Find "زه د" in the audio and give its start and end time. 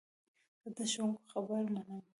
0.61-0.79